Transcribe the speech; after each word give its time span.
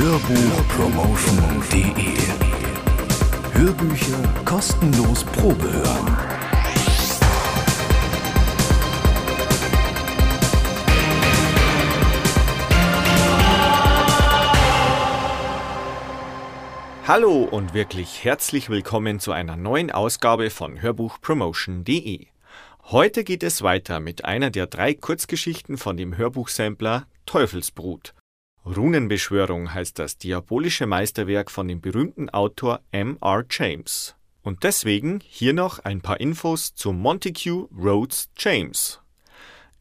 Hörbuchpromotion.de 0.00 2.16
Hörbücher 3.52 4.22
kostenlos 4.44 5.24
Probe 5.24 5.72
hören. 5.72 6.16
Hallo 17.04 17.48
und 17.50 17.74
wirklich 17.74 18.22
herzlich 18.22 18.70
willkommen 18.70 19.18
zu 19.18 19.32
einer 19.32 19.56
neuen 19.56 19.90
Ausgabe 19.90 20.50
von 20.50 20.80
Hörbuchpromotion.de. 20.80 22.26
Heute 22.84 23.24
geht 23.24 23.42
es 23.42 23.62
weiter 23.62 23.98
mit 23.98 24.24
einer 24.24 24.50
der 24.50 24.68
drei 24.68 24.94
Kurzgeschichten 24.94 25.76
von 25.76 25.96
dem 25.96 26.16
Hörbuchsampler 26.16 27.08
Teufelsbrut. 27.26 28.14
Runenbeschwörung 28.76 29.72
heißt 29.72 29.98
das 29.98 30.18
diabolische 30.18 30.86
Meisterwerk 30.86 31.50
von 31.50 31.68
dem 31.68 31.80
berühmten 31.80 32.28
Autor 32.28 32.80
M.R. 32.90 33.44
James. 33.48 34.14
Und 34.42 34.62
deswegen 34.62 35.20
hier 35.26 35.54
noch 35.54 35.78
ein 35.80 36.02
paar 36.02 36.20
Infos 36.20 36.74
zu 36.74 36.92
Montague 36.92 37.68
Rhodes 37.76 38.28
James. 38.36 39.00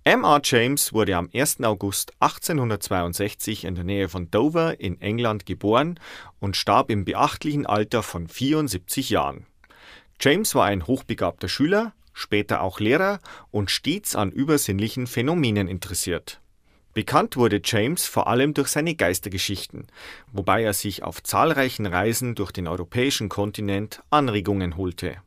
M.R. 0.06 0.40
James 0.42 0.94
wurde 0.94 1.18
am 1.18 1.30
1. 1.34 1.64
August 1.64 2.14
1862 2.20 3.66
in 3.66 3.76
der 3.76 3.84
Nähe 3.84 4.08
von 4.08 4.32
Dover 4.32 4.80
in 4.80 5.02
England 5.02 5.46
geboren 5.46 6.00
und 6.40 6.56
starb 6.56 6.90
im 6.90 7.04
beachtlichen 7.04 7.66
Alter 7.66 8.04
von 8.04 8.30
74 8.30 9.10
Jahren. 9.10 9.48
James 10.22 10.56
war 10.56 10.66
ein 10.66 10.88
hochbegabter 10.88 11.50
Schüler, 11.50 11.94
später 12.14 12.62
auch 12.62 12.80
Lehrer 12.80 13.20
und 13.52 13.70
stets 13.70 14.16
an 14.16 14.32
übersinnlichen 14.32 15.08
Phänomenen 15.08 15.68
interessiert. 15.68 16.40
Bekannt 16.98 17.38
wurde 17.38 17.62
James 17.64 18.08
vor 18.08 18.26
allem 18.26 18.56
durch 18.56 18.70
seine 18.70 18.96
Geistergeschichten, 18.96 19.86
wobei 20.32 20.64
er 20.64 20.74
sich 20.74 21.04
auf 21.04 21.22
zahlreichen 21.22 21.86
Reisen 21.86 22.34
durch 22.34 22.52
den 22.52 22.68
europäischen 22.68 23.30
Kontinent 23.30 24.02
Anregungen 24.10 24.78
holte. 24.78 25.18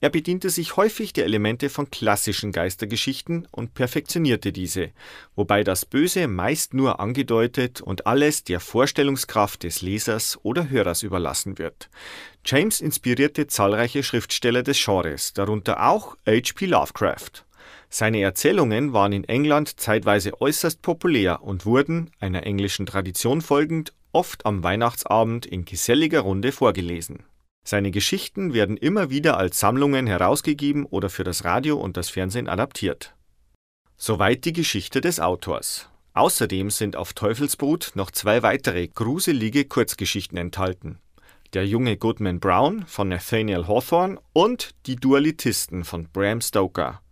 Er 0.00 0.10
bediente 0.10 0.50
sich 0.50 0.76
häufig 0.76 1.12
der 1.12 1.26
Elemente 1.26 1.70
von 1.70 1.88
klassischen 1.88 2.50
Geistergeschichten 2.50 3.46
und 3.52 3.74
perfektionierte 3.74 4.50
diese, 4.50 4.90
wobei 5.36 5.62
das 5.62 5.86
Böse 5.86 6.26
meist 6.26 6.74
nur 6.74 6.98
angedeutet 6.98 7.80
und 7.80 8.08
alles 8.08 8.42
der 8.42 8.58
Vorstellungskraft 8.58 9.62
des 9.62 9.82
Lesers 9.82 10.40
oder 10.42 10.68
Hörers 10.68 11.04
überlassen 11.04 11.58
wird. 11.58 11.90
James 12.44 12.80
inspirierte 12.80 13.46
zahlreiche 13.46 14.02
Schriftsteller 14.02 14.64
des 14.64 14.84
Genres, 14.84 15.32
darunter 15.32 15.88
auch 15.88 16.16
H.P. 16.26 16.66
Lovecraft. 16.66 17.44
Seine 17.96 18.22
Erzählungen 18.22 18.92
waren 18.92 19.12
in 19.12 19.22
England 19.22 19.78
zeitweise 19.78 20.40
äußerst 20.40 20.82
populär 20.82 21.44
und 21.44 21.64
wurden, 21.64 22.10
einer 22.18 22.42
englischen 22.42 22.86
Tradition 22.86 23.40
folgend, 23.40 23.92
oft 24.10 24.46
am 24.46 24.64
Weihnachtsabend 24.64 25.46
in 25.46 25.64
geselliger 25.64 26.22
Runde 26.22 26.50
vorgelesen. 26.50 27.22
Seine 27.64 27.92
Geschichten 27.92 28.52
werden 28.52 28.76
immer 28.76 29.10
wieder 29.10 29.36
als 29.36 29.60
Sammlungen 29.60 30.08
herausgegeben 30.08 30.86
oder 30.86 31.08
für 31.08 31.22
das 31.22 31.44
Radio 31.44 31.76
und 31.76 31.96
das 31.96 32.10
Fernsehen 32.10 32.48
adaptiert. 32.48 33.14
Soweit 33.96 34.44
die 34.44 34.52
Geschichte 34.52 35.00
des 35.00 35.20
Autors. 35.20 35.88
Außerdem 36.14 36.70
sind 36.70 36.96
auf 36.96 37.12
Teufelsbrut 37.12 37.92
noch 37.94 38.10
zwei 38.10 38.42
weitere 38.42 38.88
gruselige 38.88 39.66
Kurzgeschichten 39.66 40.36
enthalten. 40.36 40.98
Der 41.52 41.64
junge 41.64 41.96
Goodman 41.96 42.40
Brown 42.40 42.84
von 42.88 43.06
Nathaniel 43.06 43.68
Hawthorne 43.68 44.18
und 44.32 44.70
Die 44.86 44.96
Dualitisten 44.96 45.84
von 45.84 46.08
Bram 46.12 46.40
Stoker. 46.40 47.03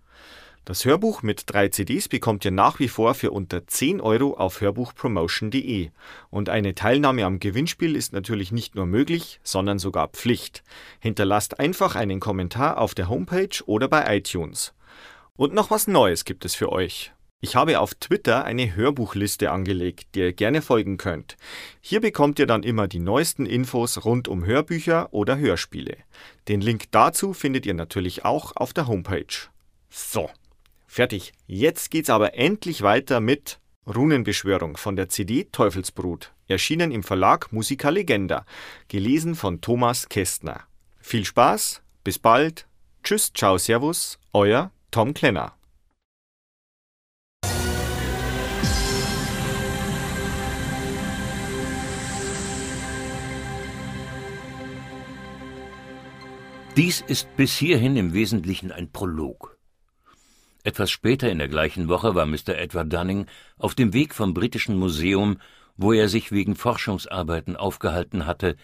Das 0.64 0.84
Hörbuch 0.84 1.22
mit 1.22 1.42
drei 1.46 1.68
CDs 1.68 2.06
bekommt 2.06 2.44
ihr 2.44 2.52
nach 2.52 2.78
wie 2.78 2.86
vor 2.86 3.14
für 3.14 3.32
unter 3.32 3.66
10 3.66 4.00
Euro 4.00 4.34
auf 4.34 4.60
hörbuchpromotion.de. 4.60 5.90
Und 6.30 6.48
eine 6.48 6.76
Teilnahme 6.76 7.24
am 7.24 7.40
Gewinnspiel 7.40 7.96
ist 7.96 8.12
natürlich 8.12 8.52
nicht 8.52 8.76
nur 8.76 8.86
möglich, 8.86 9.40
sondern 9.42 9.80
sogar 9.80 10.06
Pflicht. 10.08 10.62
Hinterlasst 11.00 11.58
einfach 11.58 11.96
einen 11.96 12.20
Kommentar 12.20 12.78
auf 12.78 12.94
der 12.94 13.08
Homepage 13.08 13.58
oder 13.66 13.88
bei 13.88 14.16
iTunes. 14.16 14.72
Und 15.34 15.52
noch 15.52 15.72
was 15.72 15.88
Neues 15.88 16.24
gibt 16.24 16.44
es 16.44 16.54
für 16.54 16.70
euch. 16.70 17.12
Ich 17.40 17.56
habe 17.56 17.80
auf 17.80 17.94
Twitter 17.96 18.44
eine 18.44 18.76
Hörbuchliste 18.76 19.50
angelegt, 19.50 20.14
der 20.14 20.26
ihr 20.26 20.32
gerne 20.32 20.62
folgen 20.62 20.96
könnt. 20.96 21.36
Hier 21.80 22.00
bekommt 22.00 22.38
ihr 22.38 22.46
dann 22.46 22.62
immer 22.62 22.86
die 22.86 23.00
neuesten 23.00 23.46
Infos 23.46 24.04
rund 24.04 24.28
um 24.28 24.44
Hörbücher 24.44 25.12
oder 25.12 25.36
Hörspiele. 25.36 25.96
Den 26.46 26.60
Link 26.60 26.84
dazu 26.92 27.32
findet 27.32 27.66
ihr 27.66 27.74
natürlich 27.74 28.24
auch 28.24 28.54
auf 28.54 28.72
der 28.72 28.86
Homepage. 28.86 29.50
So, 29.90 30.30
Fertig. 30.92 31.32
Jetzt 31.46 31.90
geht's 31.90 32.10
aber 32.10 32.34
endlich 32.34 32.82
weiter 32.82 33.20
mit 33.20 33.60
Runenbeschwörung 33.86 34.76
von 34.76 34.94
der 34.94 35.08
CD 35.08 35.44
Teufelsbrut, 35.44 36.34
erschienen 36.48 36.92
im 36.92 37.02
Verlag 37.02 37.50
Musica 37.50 37.88
Legenda, 37.88 38.44
gelesen 38.88 39.34
von 39.34 39.62
Thomas 39.62 40.10
Kästner. 40.10 40.64
Viel 41.00 41.24
Spaß, 41.24 41.80
bis 42.04 42.18
bald, 42.18 42.66
tschüss, 43.02 43.32
ciao, 43.32 43.56
servus, 43.56 44.18
euer 44.34 44.70
Tom 44.90 45.14
Klenner. 45.14 45.56
Dies 56.76 57.00
ist 57.00 57.34
bis 57.38 57.56
hierhin 57.56 57.96
im 57.96 58.12
Wesentlichen 58.12 58.70
ein 58.70 58.92
Prolog. 58.92 59.51
Etwas 60.64 60.90
später 60.90 61.30
in 61.30 61.38
der 61.38 61.48
gleichen 61.48 61.88
Woche 61.88 62.14
war 62.14 62.26
Mr. 62.26 62.56
Edward 62.56 62.92
Dunning 62.92 63.26
auf 63.58 63.74
dem 63.74 63.92
Weg 63.92 64.14
vom 64.14 64.32
Britischen 64.32 64.76
Museum, 64.76 65.38
wo 65.76 65.92
er 65.92 66.08
sich 66.08 66.30
wegen 66.30 66.54
Forschungsarbeiten 66.54 67.56
aufgehalten 67.56 68.26
hatte, 68.26 68.56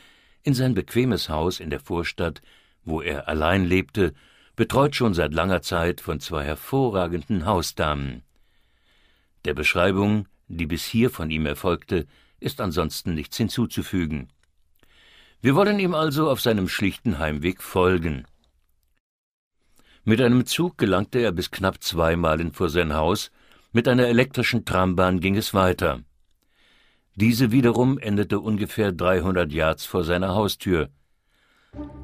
in 0.42 0.54
sein 0.54 0.74
bequemes 0.74 1.28
Haus 1.28 1.58
in 1.58 1.70
der 1.70 1.80
Vorstadt, 1.80 2.40
wo 2.84 3.02
er 3.02 3.26
allein 3.28 3.64
lebte, 3.64 4.14
betreut 4.54 4.94
schon 4.94 5.14
seit 5.14 5.34
langer 5.34 5.62
Zeit 5.62 6.00
von 6.00 6.20
zwei 6.20 6.44
hervorragenden 6.44 7.46
Hausdamen. 7.46 8.22
Der 9.44 9.54
Beschreibung, 9.54 10.26
die 10.46 10.66
bis 10.66 10.84
hier 10.84 11.10
von 11.10 11.30
ihm 11.30 11.46
erfolgte, 11.46 12.06
ist 12.40 12.60
ansonsten 12.60 13.14
nichts 13.14 13.36
hinzuzufügen. 13.36 14.28
Wir 15.40 15.54
wollen 15.54 15.78
ihm 15.78 15.94
also 15.94 16.30
auf 16.30 16.40
seinem 16.40 16.68
schlichten 16.68 17.18
Heimweg 17.18 17.62
folgen. 17.62 18.26
Mit 20.08 20.22
einem 20.22 20.46
Zug 20.46 20.78
gelangte 20.78 21.18
er 21.18 21.32
bis 21.32 21.50
knapp 21.50 21.82
zwei 21.82 22.16
Meilen 22.16 22.52
vor 22.52 22.70
sein 22.70 22.94
Haus, 22.94 23.30
mit 23.72 23.86
einer 23.86 24.06
elektrischen 24.06 24.64
Trambahn 24.64 25.20
ging 25.20 25.36
es 25.36 25.52
weiter. 25.52 26.00
Diese 27.14 27.52
wiederum 27.52 27.98
endete 27.98 28.40
ungefähr 28.40 28.90
300 28.90 29.52
Yards 29.52 29.84
vor 29.84 30.04
seiner 30.04 30.34
Haustür. 30.34 30.88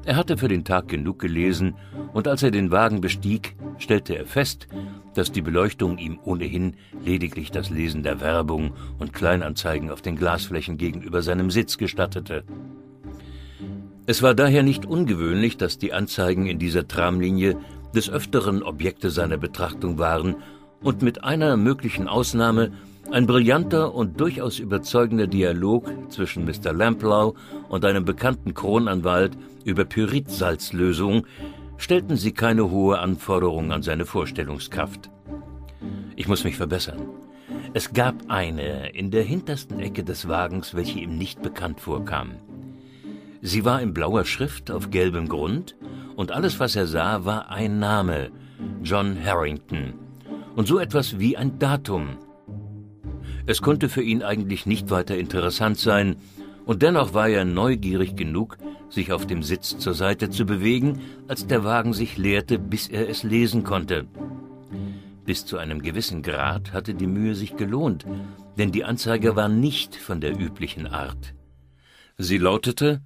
Er 0.05 0.17
hatte 0.17 0.37
für 0.37 0.47
den 0.47 0.63
Tag 0.63 0.87
genug 0.87 1.17
gelesen, 1.17 1.77
und 2.13 2.27
als 2.27 2.43
er 2.43 2.51
den 2.51 2.69
Wagen 2.69 3.01
bestieg, 3.01 3.55
stellte 3.79 4.15
er 4.15 4.27
fest, 4.27 4.67
dass 5.15 5.31
die 5.31 5.41
Beleuchtung 5.41 5.97
ihm 5.97 6.19
ohnehin 6.23 6.75
lediglich 7.03 7.49
das 7.49 7.71
Lesen 7.71 8.03
der 8.03 8.21
Werbung 8.21 8.75
und 8.99 9.13
Kleinanzeigen 9.13 9.89
auf 9.89 10.03
den 10.03 10.15
Glasflächen 10.15 10.77
gegenüber 10.77 11.23
seinem 11.23 11.49
Sitz 11.49 11.79
gestattete. 11.79 12.43
Es 14.07 14.21
war 14.21 14.35
daher 14.35 14.61
nicht 14.61 14.85
ungewöhnlich, 14.85 15.57
dass 15.57 15.79
die 15.79 15.91
Anzeigen 15.91 16.45
in 16.45 16.59
dieser 16.59 16.87
Tramlinie 16.87 17.57
des 17.95 18.09
Öfteren 18.09 18.63
Objekte 18.63 19.09
seiner 19.09 19.37
Betrachtung 19.37 19.97
waren 19.97 20.35
und 20.81 21.01
mit 21.01 21.23
einer 21.23 21.57
möglichen 21.57 22.07
Ausnahme 22.07 22.71
ein 23.11 23.27
brillanter 23.27 23.93
und 23.93 24.19
durchaus 24.19 24.59
überzeugender 24.59 25.27
Dialog 25.27 25.91
zwischen 26.09 26.45
Mr. 26.45 26.73
Lamplow 26.73 27.35
und 27.69 27.85
einem 27.85 28.05
bekannten 28.05 28.53
Kronanwalt 28.53 29.37
über 29.63 29.85
Pyritsalzlösung 29.85 31.25
stellten 31.77 32.17
sie 32.17 32.31
keine 32.31 32.71
hohe 32.71 32.99
Anforderung 32.99 33.71
an 33.71 33.83
seine 33.83 34.05
Vorstellungskraft. 34.05 35.09
Ich 36.15 36.27
muss 36.27 36.43
mich 36.43 36.55
verbessern. 36.55 37.01
Es 37.73 37.93
gab 37.93 38.15
eine 38.29 38.89
in 38.91 39.11
der 39.11 39.23
hintersten 39.23 39.79
Ecke 39.79 40.03
des 40.03 40.27
Wagens, 40.27 40.75
welche 40.75 40.99
ihm 40.99 41.17
nicht 41.17 41.41
bekannt 41.41 41.81
vorkam. 41.81 42.31
Sie 43.41 43.65
war 43.65 43.81
in 43.81 43.93
blauer 43.93 44.25
Schrift 44.25 44.71
auf 44.71 44.89
gelbem 44.89 45.27
Grund 45.27 45.75
und 46.15 46.31
alles, 46.31 46.59
was 46.59 46.75
er 46.75 46.87
sah, 46.87 47.25
war 47.25 47.49
ein 47.49 47.79
Name, 47.79 48.31
John 48.83 49.17
Harrington, 49.23 49.93
und 50.55 50.67
so 50.67 50.79
etwas 50.79 51.19
wie 51.19 51.37
ein 51.37 51.59
Datum. 51.59 52.17
Es 53.45 53.61
konnte 53.61 53.89
für 53.89 54.01
ihn 54.01 54.23
eigentlich 54.23 54.65
nicht 54.65 54.89
weiter 54.89 55.17
interessant 55.17 55.77
sein, 55.77 56.15
und 56.65 56.81
dennoch 56.81 57.13
war 57.13 57.27
er 57.27 57.45
neugierig 57.45 58.15
genug, 58.15 58.57
sich 58.89 59.11
auf 59.11 59.27
dem 59.27 59.43
Sitz 59.43 59.77
zur 59.77 59.93
Seite 59.93 60.29
zu 60.29 60.45
bewegen, 60.45 61.01
als 61.27 61.45
der 61.45 61.63
Wagen 61.63 61.93
sich 61.93 62.17
leerte, 62.17 62.57
bis 62.57 62.87
er 62.87 63.07
es 63.07 63.23
lesen 63.23 63.63
konnte. 63.63 64.07
Bis 65.25 65.45
zu 65.45 65.57
einem 65.57 65.81
gewissen 65.81 66.21
Grad 66.21 66.73
hatte 66.73 66.93
die 66.93 67.07
Mühe 67.07 67.35
sich 67.35 67.55
gelohnt, 67.55 68.05
denn 68.57 68.71
die 68.71 68.83
Anzeige 68.83 69.35
war 69.35 69.49
nicht 69.49 69.95
von 69.95 70.21
der 70.21 70.39
üblichen 70.39 70.87
Art. 70.87 71.33
Sie 72.17 72.37
lautete 72.37 73.01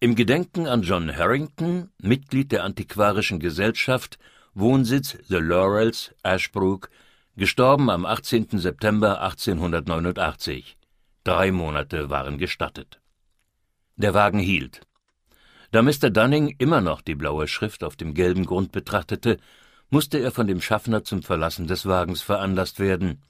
im 0.00 0.14
Gedenken 0.14 0.66
an 0.66 0.82
John 0.82 1.16
Harrington, 1.16 1.90
Mitglied 2.00 2.52
der 2.52 2.64
Antiquarischen 2.64 3.40
Gesellschaft, 3.40 4.18
Wohnsitz 4.52 5.16
The 5.28 5.36
Laurels, 5.36 6.14
Ashbrook, 6.22 6.90
gestorben 7.36 7.90
am 7.90 8.04
18. 8.04 8.58
September 8.58 9.20
1889. 9.22 10.76
Drei 11.24 11.52
Monate 11.52 12.10
waren 12.10 12.38
gestattet. 12.38 13.00
Der 13.96 14.14
Wagen 14.14 14.38
hielt. 14.38 14.82
Da 15.70 15.82
Mr. 15.82 16.10
Dunning 16.10 16.54
immer 16.58 16.80
noch 16.80 17.00
die 17.00 17.14
blaue 17.14 17.48
Schrift 17.48 17.82
auf 17.82 17.96
dem 17.96 18.14
gelben 18.14 18.44
Grund 18.44 18.72
betrachtete, 18.72 19.38
musste 19.90 20.18
er 20.18 20.30
von 20.30 20.46
dem 20.46 20.60
Schaffner 20.60 21.04
zum 21.04 21.22
Verlassen 21.22 21.66
des 21.66 21.86
Wagens 21.86 22.22
veranlasst 22.22 22.78
werden. 22.78 23.22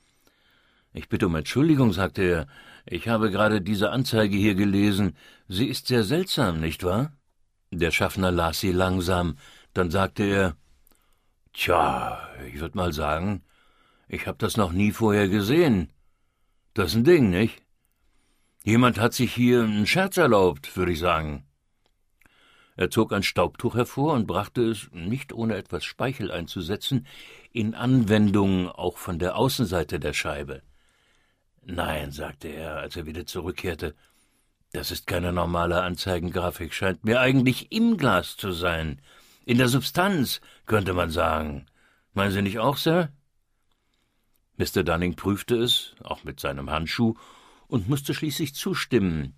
Ich 0.92 1.08
bitte 1.08 1.26
um 1.26 1.34
Entschuldigung, 1.36 1.92
sagte 1.92 2.22
er. 2.22 2.46
Ich 2.86 3.08
habe 3.08 3.30
gerade 3.30 3.60
diese 3.60 3.90
Anzeige 3.90 4.36
hier 4.36 4.54
gelesen. 4.54 5.16
Sie 5.48 5.66
ist 5.66 5.86
sehr 5.86 6.04
seltsam, 6.04 6.60
nicht 6.60 6.84
wahr? 6.84 7.12
Der 7.70 7.90
Schaffner 7.90 8.30
las 8.30 8.60
sie 8.60 8.72
langsam, 8.72 9.36
dann 9.72 9.90
sagte 9.90 10.22
er 10.24 10.56
Tja, 11.52 12.18
ich 12.46 12.60
würde 12.60 12.76
mal 12.76 12.92
sagen, 12.92 13.42
ich 14.08 14.26
habe 14.26 14.38
das 14.38 14.56
noch 14.56 14.72
nie 14.72 14.92
vorher 14.92 15.28
gesehen. 15.28 15.92
Das 16.74 16.90
ist 16.90 16.96
ein 16.96 17.04
Ding, 17.04 17.30
nicht? 17.30 17.62
Jemand 18.64 18.98
hat 18.98 19.14
sich 19.14 19.32
hier 19.32 19.62
einen 19.62 19.86
Scherz 19.86 20.16
erlaubt, 20.16 20.76
würde 20.76 20.92
ich 20.92 20.98
sagen. 20.98 21.44
Er 22.76 22.90
zog 22.90 23.12
ein 23.12 23.22
Staubtuch 23.22 23.76
hervor 23.76 24.14
und 24.14 24.26
brachte 24.26 24.62
es, 24.62 24.90
nicht 24.92 25.32
ohne 25.32 25.54
etwas 25.54 25.84
Speichel 25.84 26.32
einzusetzen, 26.32 27.06
in 27.52 27.74
Anwendung 27.74 28.68
auch 28.68 28.98
von 28.98 29.18
der 29.18 29.36
Außenseite 29.36 30.00
der 30.00 30.12
Scheibe. 30.12 30.62
Nein, 31.66 32.12
sagte 32.12 32.48
er, 32.48 32.76
als 32.76 32.96
er 32.96 33.06
wieder 33.06 33.26
zurückkehrte, 33.26 33.94
das 34.72 34.90
ist 34.90 35.06
keine 35.06 35.32
normale 35.32 35.82
Anzeigengrafik, 35.82 36.74
scheint 36.74 37.04
mir 37.04 37.20
eigentlich 37.20 37.72
im 37.72 37.96
Glas 37.96 38.36
zu 38.36 38.52
sein. 38.52 39.00
In 39.46 39.58
der 39.58 39.68
Substanz, 39.68 40.40
könnte 40.66 40.94
man 40.94 41.10
sagen. 41.10 41.66
Meinen 42.12 42.32
Sie 42.32 42.42
nicht 42.42 42.58
auch, 42.58 42.76
Sir? 42.76 43.10
Mr. 44.56 44.82
Dunning 44.82 45.16
prüfte 45.16 45.56
es, 45.56 45.94
auch 46.02 46.24
mit 46.24 46.38
seinem 46.40 46.70
Handschuh, 46.70 47.14
und 47.66 47.88
musste 47.88 48.14
schließlich 48.14 48.54
zustimmen. 48.54 49.34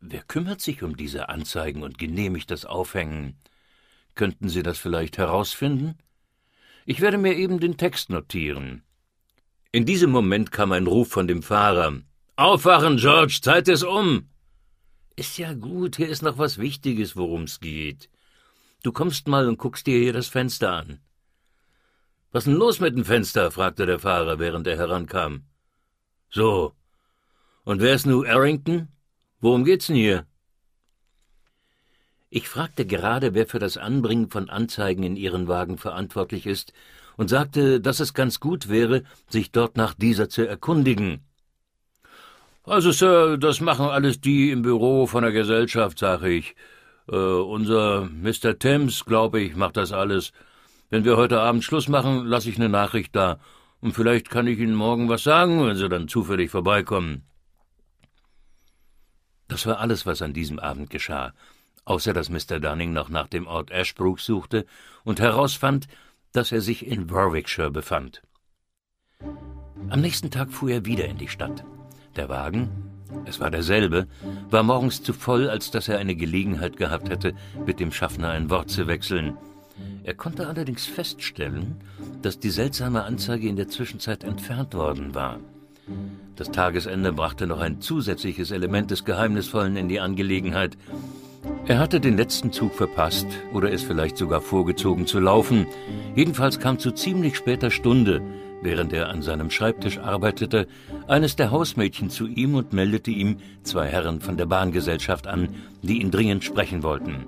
Wer 0.00 0.22
kümmert 0.22 0.60
sich 0.60 0.82
um 0.82 0.96
diese 0.96 1.28
Anzeigen 1.28 1.82
und 1.82 1.98
genehmigt 1.98 2.50
das 2.50 2.64
Aufhängen? 2.64 3.38
Könnten 4.14 4.48
Sie 4.48 4.62
das 4.62 4.78
vielleicht 4.78 5.18
herausfinden? 5.18 5.98
Ich 6.84 7.00
werde 7.00 7.18
mir 7.18 7.34
eben 7.34 7.58
den 7.58 7.76
Text 7.76 8.10
notieren. 8.10 8.82
In 9.76 9.84
diesem 9.84 10.10
Moment 10.10 10.52
kam 10.52 10.72
ein 10.72 10.86
Ruf 10.86 11.10
von 11.10 11.28
dem 11.28 11.42
Fahrer. 11.42 12.00
Aufwachen, 12.36 12.96
George, 12.96 13.40
Zeit 13.42 13.68
ist 13.68 13.84
um. 13.84 14.30
Ist 15.16 15.36
ja 15.36 15.52
gut, 15.52 15.96
hier 15.96 16.08
ist 16.08 16.22
noch 16.22 16.38
was 16.38 16.56
Wichtiges, 16.56 17.14
worum's 17.14 17.60
geht. 17.60 18.08
Du 18.82 18.90
kommst 18.90 19.28
mal 19.28 19.46
und 19.46 19.58
guckst 19.58 19.86
dir 19.86 19.98
hier 19.98 20.14
das 20.14 20.28
Fenster 20.28 20.72
an. 20.72 21.00
Was 22.32 22.44
denn 22.44 22.54
los 22.54 22.80
mit 22.80 22.96
dem 22.96 23.04
Fenster? 23.04 23.50
fragte 23.50 23.84
der 23.84 23.98
Fahrer, 23.98 24.38
während 24.38 24.66
er 24.66 24.78
herankam. 24.78 25.44
So, 26.30 26.72
und 27.64 27.82
wer 27.82 27.92
ist 27.92 28.06
nu 28.06 28.24
Arrington? 28.24 28.88
Worum 29.40 29.66
geht's 29.66 29.88
denn 29.88 29.96
hier? 29.96 30.26
Ich 32.30 32.48
fragte 32.48 32.86
gerade, 32.86 33.34
wer 33.34 33.46
für 33.46 33.58
das 33.58 33.76
Anbringen 33.76 34.30
von 34.30 34.48
Anzeigen 34.48 35.02
in 35.02 35.16
Ihren 35.16 35.48
Wagen 35.48 35.76
verantwortlich 35.76 36.46
ist, 36.46 36.72
und 37.16 37.28
sagte, 37.28 37.80
dass 37.80 38.00
es 38.00 38.14
ganz 38.14 38.40
gut 38.40 38.68
wäre, 38.68 39.02
sich 39.28 39.52
dort 39.52 39.76
nach 39.76 39.94
dieser 39.94 40.28
zu 40.28 40.46
erkundigen. 40.46 41.20
Also, 42.64 42.90
Sir, 42.90 43.38
das 43.38 43.60
machen 43.60 43.86
alles 43.86 44.20
die 44.20 44.50
im 44.50 44.62
Büro 44.62 45.06
von 45.06 45.22
der 45.22 45.32
Gesellschaft, 45.32 45.98
sage 45.98 46.30
ich. 46.30 46.56
Äh, 47.08 47.16
unser 47.16 48.08
Mr. 48.10 48.58
Thames, 48.58 49.04
glaube 49.04 49.40
ich, 49.40 49.54
macht 49.54 49.76
das 49.76 49.92
alles. 49.92 50.32
Wenn 50.90 51.04
wir 51.04 51.16
heute 51.16 51.40
Abend 51.40 51.64
Schluss 51.64 51.88
machen, 51.88 52.26
lasse 52.26 52.50
ich 52.50 52.56
eine 52.56 52.68
Nachricht 52.68 53.14
da. 53.14 53.38
Und 53.80 53.92
vielleicht 53.92 54.30
kann 54.30 54.46
ich 54.46 54.58
Ihnen 54.58 54.74
morgen 54.74 55.08
was 55.08 55.22
sagen, 55.22 55.64
wenn 55.64 55.76
Sie 55.76 55.88
dann 55.88 56.08
zufällig 56.08 56.50
vorbeikommen. 56.50 57.22
Das 59.48 59.66
war 59.66 59.78
alles, 59.78 60.06
was 60.06 60.22
an 60.22 60.32
diesem 60.32 60.58
Abend 60.58 60.90
geschah, 60.90 61.32
außer 61.84 62.12
dass 62.12 62.30
Mr. 62.30 62.58
Dunning 62.58 62.92
noch 62.92 63.08
nach 63.08 63.28
dem 63.28 63.46
Ort 63.46 63.70
Ashbrook 63.70 64.18
suchte 64.18 64.66
und 65.04 65.20
herausfand, 65.20 65.86
dass 66.32 66.52
er 66.52 66.60
sich 66.60 66.86
in 66.86 67.10
Warwickshire 67.10 67.70
befand. 67.70 68.22
Am 69.88 70.00
nächsten 70.00 70.30
Tag 70.30 70.52
fuhr 70.52 70.70
er 70.70 70.84
wieder 70.84 71.06
in 71.06 71.18
die 71.18 71.28
Stadt. 71.28 71.64
Der 72.16 72.28
Wagen, 72.28 72.68
es 73.24 73.40
war 73.40 73.50
derselbe, 73.50 74.06
war 74.50 74.62
morgens 74.62 75.02
zu 75.02 75.12
voll, 75.12 75.48
als 75.48 75.70
dass 75.70 75.88
er 75.88 75.98
eine 75.98 76.16
Gelegenheit 76.16 76.76
gehabt 76.76 77.08
hätte, 77.08 77.34
mit 77.64 77.80
dem 77.80 77.92
Schaffner 77.92 78.30
ein 78.30 78.50
Wort 78.50 78.70
zu 78.70 78.86
wechseln. 78.86 79.36
Er 80.04 80.14
konnte 80.14 80.46
allerdings 80.46 80.86
feststellen, 80.86 81.76
dass 82.22 82.38
die 82.38 82.50
seltsame 82.50 83.04
Anzeige 83.04 83.48
in 83.48 83.56
der 83.56 83.68
Zwischenzeit 83.68 84.24
entfernt 84.24 84.74
worden 84.74 85.14
war. 85.14 85.40
Das 86.34 86.50
Tagesende 86.50 87.12
brachte 87.12 87.46
noch 87.46 87.60
ein 87.60 87.80
zusätzliches 87.80 88.50
Element 88.50 88.90
des 88.90 89.04
Geheimnisvollen 89.04 89.76
in 89.76 89.88
die 89.88 90.00
Angelegenheit. 90.00 90.76
Er 91.68 91.80
hatte 91.80 91.98
den 91.98 92.16
letzten 92.16 92.52
Zug 92.52 92.74
verpasst 92.74 93.26
oder 93.52 93.70
ist 93.70 93.82
vielleicht 93.84 94.16
sogar 94.16 94.40
vorgezogen 94.40 95.04
zu 95.04 95.18
laufen. 95.18 95.66
Jedenfalls 96.14 96.60
kam 96.60 96.78
zu 96.78 96.92
ziemlich 96.92 97.36
später 97.36 97.72
Stunde, 97.72 98.22
während 98.62 98.92
er 98.92 99.08
an 99.08 99.20
seinem 99.20 99.50
Schreibtisch 99.50 99.98
arbeitete, 99.98 100.68
eines 101.08 101.34
der 101.34 101.50
Hausmädchen 101.50 102.08
zu 102.08 102.28
ihm 102.28 102.54
und 102.54 102.72
meldete 102.72 103.10
ihm 103.10 103.38
zwei 103.64 103.88
Herren 103.88 104.20
von 104.20 104.36
der 104.36 104.46
Bahngesellschaft 104.46 105.26
an, 105.26 105.48
die 105.82 106.00
ihn 106.00 106.12
dringend 106.12 106.44
sprechen 106.44 106.84
wollten. 106.84 107.26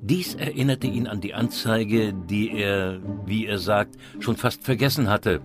Dies 0.00 0.36
erinnerte 0.36 0.86
ihn 0.86 1.08
an 1.08 1.20
die 1.20 1.34
Anzeige, 1.34 2.12
die 2.12 2.52
er, 2.52 3.00
wie 3.24 3.46
er 3.46 3.58
sagt, 3.58 3.96
schon 4.20 4.36
fast 4.36 4.62
vergessen 4.62 5.10
hatte. 5.10 5.40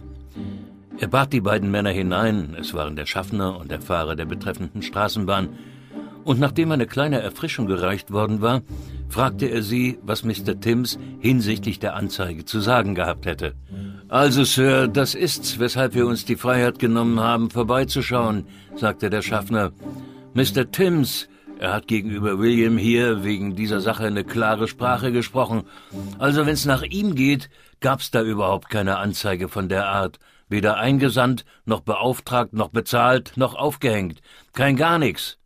Er 1.00 1.08
bat 1.08 1.34
die 1.34 1.42
beiden 1.42 1.72
Männer 1.72 1.90
hinein, 1.90 2.56
es 2.60 2.76
waren 2.76 2.96
der 2.96 3.08
Schaffner 3.08 3.58
und 3.58 3.72
der 3.72 3.82
Fahrer 3.82 4.16
der 4.16 4.26
betreffenden 4.26 4.84
Straßenbahn, 4.84 5.50
und 6.24 6.40
nachdem 6.40 6.72
eine 6.72 6.88
kleine 6.88 7.22
Erfrischung 7.22 7.66
gereicht 7.66 8.12
worden 8.12 8.42
war, 8.42 8.62
fragte 9.10 9.48
er 9.48 9.62
sie, 9.62 10.00
was 10.04 10.24
Mr. 10.24 10.60
Timms 10.60 10.98
hinsichtlich 11.20 11.80
der 11.80 11.96
Anzeige 11.96 12.46
zu 12.46 12.60
sagen 12.60 12.96
gehabt 12.96 13.26
hätte. 13.26 13.54
Also, 14.08 14.44
Sir, 14.44 14.88
das 14.88 15.16
ist's, 15.16 15.60
weshalb 15.60 15.96
wir 15.96 16.06
uns 16.06 16.26
die 16.26 16.36
Freiheit 16.36 16.80
genommen 16.80 17.20
haben, 17.20 17.50
vorbeizuschauen, 17.50 18.46
sagte 18.76 19.10
der 19.10 19.22
Schaffner. 19.22 19.72
Mr. 20.34 20.70
Timms, 20.72 21.30
er 21.60 21.74
hat 21.74 21.88
gegenüber 21.88 22.40
William 22.40 22.78
hier 22.78 23.24
wegen 23.24 23.56
dieser 23.56 23.82
Sache 23.82 24.06
eine 24.06 24.24
klare 24.24 24.68
Sprache 24.68 25.12
gesprochen. 25.12 25.64
Also, 26.20 26.46
wenn's 26.46 26.66
nach 26.66 26.82
ihm 26.82 27.16
geht, 27.16 27.50
gab's 27.80 28.12
da 28.12 28.22
überhaupt 28.22 28.70
keine 28.70 28.98
Anzeige 28.98 29.48
von 29.48 29.70
der 29.70 29.88
Art. 29.88 30.20
Weder 30.50 30.78
eingesandt, 30.78 31.46
noch 31.66 31.82
beauftragt, 31.82 32.52
noch 32.52 32.70
bezahlt, 32.70 33.34
noch 33.38 33.56
aufgehängt. 33.56 34.22
Kein 34.54 34.76
gar 34.76 35.00
nix. 35.00 35.38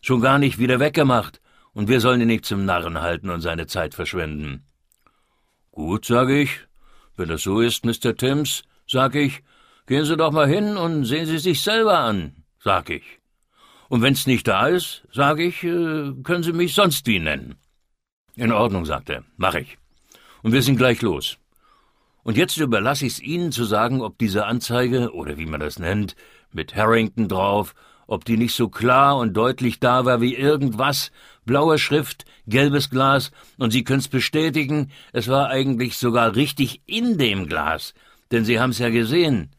Schon 0.00 0.20
gar 0.20 0.38
nicht 0.38 0.58
wieder 0.58 0.80
weggemacht. 0.80 1.40
Und 1.72 1.88
wir 1.88 2.00
sollen 2.00 2.20
ihn 2.20 2.26
nicht 2.26 2.44
zum 2.44 2.64
Narren 2.64 3.00
halten 3.00 3.30
und 3.30 3.40
seine 3.40 3.66
Zeit 3.66 3.94
verschwenden. 3.94 4.64
Gut, 5.70 6.04
sage 6.04 6.40
ich. 6.40 6.60
Wenn 7.16 7.28
das 7.28 7.42
so 7.42 7.60
ist, 7.60 7.84
Mr. 7.84 8.16
Timms, 8.16 8.64
sag 8.88 9.14
ich, 9.14 9.42
gehen 9.86 10.04
Sie 10.04 10.16
doch 10.16 10.32
mal 10.32 10.48
hin 10.48 10.76
und 10.76 11.04
sehen 11.04 11.26
Sie 11.26 11.38
sich 11.38 11.62
selber 11.62 11.98
an, 11.98 12.44
sag 12.58 12.90
ich. 12.90 13.20
Und 13.88 14.02
wenn's 14.02 14.26
nicht 14.26 14.48
da 14.48 14.68
ist, 14.68 15.06
sag 15.12 15.38
ich, 15.38 15.62
äh, 15.62 16.12
können 16.22 16.42
Sie 16.42 16.52
mich 16.52 16.74
sonst 16.74 17.06
wie 17.06 17.18
nennen. 17.18 17.56
In 18.36 18.52
Ordnung, 18.52 18.84
sagt 18.84 19.10
er, 19.10 19.24
mach 19.36 19.54
ich. 19.54 19.78
Und 20.42 20.52
wir 20.52 20.62
sind 20.62 20.76
gleich 20.76 21.02
los. 21.02 21.38
Und 22.22 22.36
jetzt 22.36 22.56
überlasse 22.56 23.06
ich's 23.06 23.20
Ihnen 23.20 23.52
zu 23.52 23.64
sagen, 23.64 24.00
ob 24.00 24.18
diese 24.18 24.46
Anzeige, 24.46 25.12
oder 25.12 25.38
wie 25.38 25.46
man 25.46 25.60
das 25.60 25.78
nennt, 25.78 26.16
mit 26.52 26.74
Harrington 26.74 27.28
drauf, 27.28 27.74
ob 28.10 28.24
die 28.24 28.36
nicht 28.36 28.56
so 28.56 28.68
klar 28.68 29.16
und 29.18 29.34
deutlich 29.34 29.78
da 29.78 30.04
war 30.04 30.20
wie 30.20 30.34
irgendwas, 30.34 31.12
blaue 31.46 31.78
Schrift, 31.78 32.24
gelbes 32.48 32.90
Glas, 32.90 33.30
und 33.56 33.70
Sie 33.70 33.84
können's 33.84 34.08
bestätigen, 34.08 34.90
es 35.12 35.28
war 35.28 35.48
eigentlich 35.48 35.96
sogar 35.96 36.34
richtig 36.34 36.82
in 36.86 37.18
dem 37.18 37.46
Glas, 37.46 37.94
denn 38.32 38.44
Sie 38.44 38.58
haben's 38.58 38.80
ja 38.80 38.90
gesehen. 38.90 39.50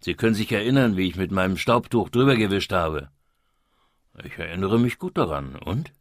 Sie 0.00 0.14
können 0.14 0.34
sich 0.34 0.50
erinnern, 0.50 0.96
wie 0.96 1.06
ich 1.06 1.14
mit 1.14 1.30
meinem 1.30 1.56
Staubtuch 1.56 2.08
drüber 2.08 2.34
gewischt 2.34 2.72
habe. 2.72 3.10
Ich 4.24 4.36
erinnere 4.38 4.80
mich 4.80 4.98
gut 4.98 5.16
daran, 5.16 5.54
und? 5.54 5.92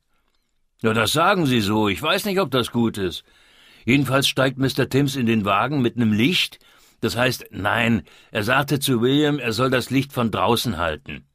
Ja, 0.82 0.94
das 0.94 1.14
sagen 1.14 1.46
Sie 1.46 1.62
so, 1.62 1.90
ich 1.90 2.02
weiß 2.02 2.26
nicht, 2.26 2.40
ob 2.40 2.50
das 2.50 2.72
gut 2.72 2.98
ist. 2.98 3.24
Jedenfalls 3.86 4.28
steigt 4.28 4.58
Mr. 4.58 4.90
Timms 4.90 5.16
in 5.16 5.28
den 5.28 5.46
Wagen 5.46 5.84
mit 5.84 5.96
nem 5.96 6.12
Licht. 6.12 6.58
Das 7.02 7.16
heißt, 7.16 7.50
nein, 7.52 8.02
er 8.32 8.44
sagte 8.44 8.80
zu 8.80 9.00
William, 9.02 9.38
er 9.38 9.54
soll 9.54 9.70
das 9.70 9.92
Licht 9.92 10.12
von 10.12 10.32
draußen 10.32 10.78
halten. 10.78 11.28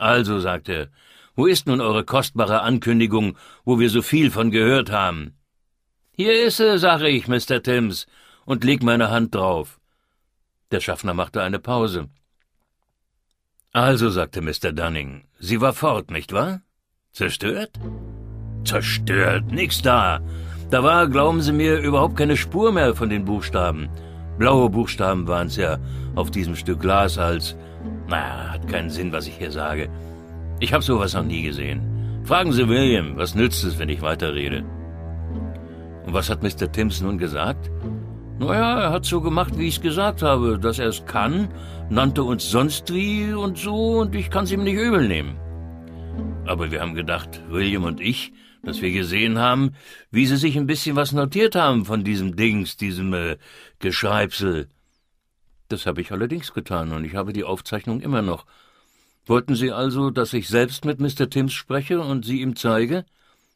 Also, 0.00 0.40
sagte 0.40 0.72
er, 0.72 0.88
wo 1.36 1.46
ist 1.46 1.66
nun 1.66 1.80
eure 1.82 2.04
kostbare 2.04 2.62
Ankündigung, 2.62 3.36
wo 3.64 3.78
wir 3.78 3.90
so 3.90 4.00
viel 4.00 4.30
von 4.30 4.50
gehört 4.50 4.90
haben? 4.90 5.34
Hier 6.12 6.46
ist 6.46 6.56
sie, 6.56 6.78
sage 6.78 7.08
ich, 7.08 7.28
Mr. 7.28 7.62
Timms, 7.62 8.06
und 8.46 8.64
leg 8.64 8.82
meine 8.82 9.10
Hand 9.10 9.34
drauf. 9.34 9.78
Der 10.70 10.80
Schaffner 10.80 11.12
machte 11.12 11.42
eine 11.42 11.58
Pause. 11.58 12.08
Also, 13.72 14.08
sagte 14.08 14.40
Mr. 14.40 14.72
Dunning, 14.72 15.24
sie 15.38 15.60
war 15.60 15.74
fort, 15.74 16.10
nicht 16.10 16.32
wahr? 16.32 16.62
Zerstört? 17.12 17.78
Zerstört, 18.64 19.52
nix 19.52 19.82
da. 19.82 20.20
Da 20.70 20.82
war, 20.82 21.08
glauben 21.08 21.42
Sie 21.42 21.52
mir, 21.52 21.78
überhaupt 21.78 22.16
keine 22.16 22.36
Spur 22.38 22.72
mehr 22.72 22.94
von 22.94 23.10
den 23.10 23.24
Buchstaben. 23.26 23.90
Blaue 24.40 24.70
Buchstaben 24.70 25.28
waren's 25.28 25.56
ja 25.56 25.76
auf 26.14 26.30
diesem 26.30 26.56
Stück 26.56 26.80
Glas 26.80 27.18
als, 27.18 27.54
Na, 28.08 28.54
hat 28.54 28.66
keinen 28.68 28.88
Sinn, 28.88 29.12
was 29.12 29.26
ich 29.26 29.36
hier 29.36 29.50
sage. 29.50 29.90
Ich 30.60 30.72
habe 30.72 30.82
sowas 30.82 31.12
noch 31.12 31.24
nie 31.24 31.42
gesehen. 31.42 31.82
Fragen 32.24 32.50
Sie 32.50 32.66
William, 32.66 33.18
was 33.18 33.34
nützt 33.34 33.62
es, 33.64 33.78
wenn 33.78 33.90
ich 33.90 34.00
weiterrede? 34.00 34.64
Und 36.06 36.14
was 36.14 36.30
hat 36.30 36.42
Mr. 36.42 36.72
Timms 36.72 37.02
nun 37.02 37.18
gesagt? 37.18 37.70
Naja, 38.38 38.80
er 38.80 38.90
hat 38.92 39.04
so 39.04 39.20
gemacht, 39.20 39.58
wie 39.58 39.68
ich 39.68 39.76
es 39.76 39.82
gesagt 39.82 40.22
habe, 40.22 40.58
dass 40.58 40.78
er 40.78 40.88
es 40.88 41.04
kann, 41.04 41.50
nannte 41.90 42.22
uns 42.22 42.50
sonst 42.50 42.94
wie 42.94 43.34
und 43.34 43.58
so, 43.58 43.98
und 43.98 44.14
ich 44.14 44.30
kann 44.30 44.44
es 44.44 44.52
ihm 44.52 44.64
nicht 44.64 44.78
übel 44.78 45.06
nehmen. 45.06 45.38
Aber 46.46 46.70
wir 46.70 46.80
haben 46.80 46.94
gedacht, 46.94 47.42
William 47.50 47.84
und 47.84 48.00
ich, 48.00 48.32
dass 48.62 48.82
wir 48.82 48.92
gesehen 48.92 49.38
haben, 49.38 49.72
wie 50.10 50.26
Sie 50.26 50.36
sich 50.36 50.56
ein 50.56 50.66
bisschen 50.66 50.96
was 50.96 51.12
notiert 51.12 51.54
haben 51.54 51.84
von 51.84 52.04
diesem 52.04 52.36
Dings, 52.36 52.76
diesem 52.76 53.14
äh, 53.14 53.36
Geschreibsel. 53.80 54.68
Das 55.68 55.86
habe 55.86 56.00
ich 56.00 56.12
allerdings 56.12 56.52
getan, 56.52 56.92
und 56.92 57.04
ich 57.04 57.14
habe 57.14 57.32
die 57.32 57.44
Aufzeichnung 57.44 58.00
immer 58.00 58.22
noch. 58.22 58.46
Wollten 59.26 59.54
Sie 59.54 59.72
also, 59.72 60.10
dass 60.10 60.32
ich 60.32 60.48
selbst 60.48 60.84
mit 60.84 61.00
Mr. 61.00 61.28
Timms 61.28 61.52
spreche 61.52 62.00
und 62.00 62.24
sie 62.24 62.40
ihm 62.40 62.56
zeige? 62.56 63.04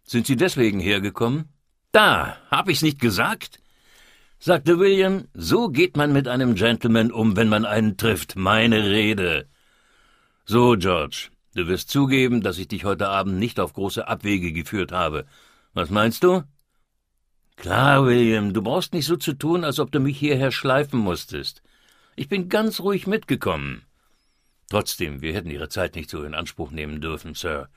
Sind 0.04 0.26
Sie 0.26 0.36
deswegen 0.36 0.80
hergekommen? 0.80 1.48
Da, 1.92 2.36
hab 2.50 2.68
ich's 2.68 2.82
nicht 2.82 3.00
gesagt? 3.00 3.60
sagte 4.38 4.78
William, 4.78 5.24
so 5.32 5.68
geht 5.68 5.96
man 5.96 6.12
mit 6.12 6.28
einem 6.28 6.54
Gentleman 6.54 7.10
um, 7.10 7.36
wenn 7.36 7.48
man 7.48 7.64
einen 7.64 7.96
trifft. 7.96 8.36
Meine 8.36 8.90
Rede. 8.90 9.48
So, 10.44 10.76
George, 10.76 11.30
du 11.54 11.66
wirst 11.66 11.88
zugeben, 11.88 12.42
dass 12.42 12.58
ich 12.58 12.68
dich 12.68 12.84
heute 12.84 13.08
Abend 13.08 13.38
nicht 13.38 13.58
auf 13.58 13.72
große 13.72 14.06
Abwege 14.06 14.52
geführt 14.52 14.92
habe. 14.92 15.24
Was 15.72 15.88
meinst 15.88 16.24
du? 16.24 16.42
Klar, 17.56 18.04
William, 18.04 18.52
du 18.52 18.62
brauchst 18.62 18.92
nicht 18.92 19.06
so 19.06 19.16
zu 19.16 19.32
tun, 19.32 19.64
als 19.64 19.78
ob 19.78 19.90
du 19.90 20.00
mich 20.00 20.18
hierher 20.18 20.52
schleifen 20.52 20.98
musstest. 20.98 21.62
Ich 22.16 22.28
bin 22.28 22.48
ganz 22.48 22.80
ruhig 22.80 23.06
mitgekommen. 23.06 23.84
Trotzdem, 24.70 25.22
wir 25.22 25.34
hätten 25.34 25.50
Ihre 25.50 25.68
Zeit 25.68 25.94
nicht 25.94 26.10
so 26.10 26.24
in 26.24 26.34
Anspruch 26.34 26.70
nehmen 26.70 27.00
dürfen, 27.00 27.34
Sir. 27.34 27.68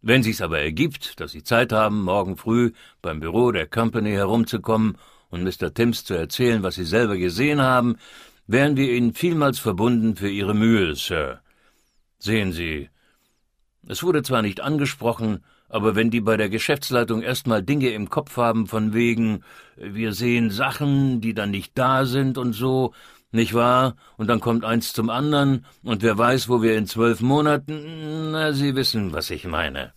Wenn 0.00 0.22
sich's 0.22 0.40
aber 0.40 0.58
ergibt, 0.58 1.20
dass 1.20 1.32
Sie 1.32 1.44
Zeit 1.44 1.72
haben, 1.72 2.02
morgen 2.02 2.36
früh 2.36 2.72
beim 3.02 3.20
Büro 3.20 3.52
der 3.52 3.66
Company 3.66 4.10
herumzukommen 4.12 4.98
und 5.30 5.44
Mr. 5.44 5.72
Timms 5.72 6.04
zu 6.04 6.14
erzählen, 6.14 6.62
was 6.62 6.74
Sie 6.74 6.84
selber 6.84 7.16
gesehen 7.16 7.60
haben, 7.60 7.96
wären 8.46 8.76
wir 8.76 8.92
Ihnen 8.92 9.14
vielmals 9.14 9.58
verbunden 9.58 10.16
für 10.16 10.28
Ihre 10.28 10.54
Mühe, 10.54 10.94
Sir. 10.96 11.40
Sehen 12.18 12.52
Sie, 12.52 12.90
es 13.86 14.02
wurde 14.02 14.22
zwar 14.22 14.42
nicht 14.42 14.60
angesprochen, 14.60 15.44
aber 15.72 15.96
wenn 15.96 16.10
die 16.10 16.20
bei 16.20 16.36
der 16.36 16.50
Geschäftsleitung 16.50 17.22
erstmal 17.22 17.62
Dinge 17.62 17.88
im 17.90 18.10
Kopf 18.10 18.36
haben 18.36 18.66
von 18.66 18.92
wegen, 18.92 19.42
wir 19.76 20.12
sehen 20.12 20.50
Sachen, 20.50 21.22
die 21.22 21.32
dann 21.32 21.50
nicht 21.50 21.72
da 21.76 22.04
sind 22.04 22.36
und 22.36 22.52
so, 22.52 22.92
nicht 23.30 23.54
wahr? 23.54 23.96
Und 24.18 24.28
dann 24.28 24.40
kommt 24.40 24.66
eins 24.66 24.92
zum 24.92 25.08
anderen, 25.08 25.64
und 25.82 26.02
wer 26.02 26.18
weiß, 26.18 26.50
wo 26.50 26.60
wir 26.60 26.76
in 26.76 26.86
zwölf 26.86 27.22
Monaten. 27.22 28.32
Na, 28.32 28.52
Sie 28.52 28.76
wissen, 28.76 29.12
was 29.14 29.30
ich 29.30 29.46
meine. 29.46 29.94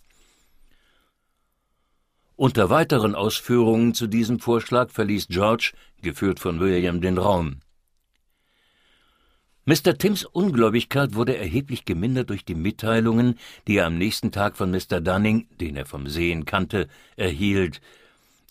Unter 2.36 2.70
weiteren 2.70 3.14
Ausführungen 3.14 3.92
zu 3.92 4.06
diesem 4.06 4.40
Vorschlag 4.40 4.90
verließ 4.90 5.28
George, 5.28 5.72
geführt 6.00 6.40
von 6.40 6.58
William, 6.58 7.02
den 7.02 7.18
Raum. 7.18 7.60
Mr. 9.68 9.98
Timms 9.98 10.24
Ungläubigkeit 10.24 11.14
wurde 11.14 11.36
erheblich 11.36 11.84
gemindert 11.84 12.30
durch 12.30 12.44
die 12.44 12.54
Mitteilungen, 12.54 13.36
die 13.66 13.78
er 13.78 13.86
am 13.86 13.98
nächsten 13.98 14.30
Tag 14.30 14.56
von 14.56 14.70
Mr. 14.70 15.00
Dunning, 15.00 15.48
den 15.60 15.76
er 15.76 15.86
vom 15.86 16.06
Sehen 16.06 16.44
kannte, 16.44 16.86
erhielt, 17.16 17.80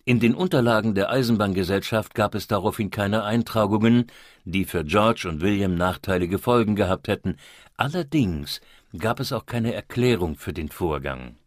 in 0.07 0.19
den 0.19 0.35
Unterlagen 0.35 0.93
der 0.93 1.09
Eisenbahngesellschaft 1.09 2.13
gab 2.13 2.35
es 2.35 2.47
daraufhin 2.47 2.91
keine 2.91 3.23
Eintragungen, 3.23 4.05
die 4.43 4.65
für 4.65 4.83
George 4.83 5.27
und 5.27 5.41
William 5.41 5.73
nachteilige 5.73 6.37
Folgen 6.37 6.75
gehabt 6.75 7.07
hätten. 7.07 7.37
Allerdings 7.75 8.61
gab 8.95 9.19
es 9.19 9.33
auch 9.33 9.47
keine 9.47 9.73
Erklärung 9.73 10.35
für 10.35 10.53
den 10.53 10.69
Vorgang. 10.69 11.37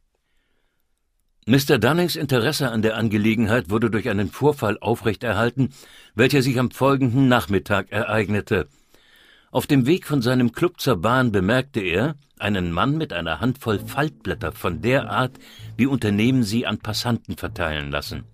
Mr. 1.47 1.79
Dunnings 1.79 2.17
Interesse 2.17 2.71
an 2.71 2.83
der 2.83 2.97
Angelegenheit 2.97 3.71
wurde 3.71 3.91
durch 3.91 4.09
einen 4.09 4.29
Vorfall 4.29 4.77
aufrechterhalten, 4.81 5.73
welcher 6.17 6.43
sich 6.43 6.59
am 6.59 6.73
folgenden 6.73 7.29
Nachmittag 7.29 7.93
ereignete. 7.93 8.67
Auf 9.51 9.67
dem 9.67 9.87
Weg 9.87 10.07
von 10.07 10.21
seinem 10.21 10.53
Club 10.53 10.79
zur 10.79 10.97
Bahn 10.97 11.33
bemerkte 11.33 11.81
er 11.81 12.17
einen 12.39 12.71
Mann 12.71 12.99
mit 12.99 13.15
einer 13.15 13.41
Handvoll 13.41 13.79
Faltblätter 13.79 14.53
von 14.53 14.83
der 14.83 15.11
Art, 15.11 15.33
wie 15.77 15.87
Unternehmen 15.87 16.43
sie 16.43 16.67
an 16.67 16.79
Passanten 16.79 17.37
verteilen 17.37 17.91
lassen. 17.91 18.25